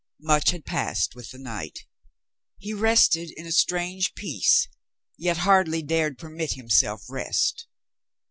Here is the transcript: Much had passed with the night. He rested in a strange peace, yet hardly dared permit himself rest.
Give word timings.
Much 0.23 0.49
had 0.49 0.65
passed 0.65 1.13
with 1.13 1.29
the 1.29 1.37
night. 1.37 1.85
He 2.57 2.73
rested 2.73 3.29
in 3.37 3.45
a 3.45 3.51
strange 3.51 4.15
peace, 4.15 4.67
yet 5.15 5.37
hardly 5.37 5.83
dared 5.83 6.17
permit 6.17 6.53
himself 6.53 7.03
rest. 7.07 7.67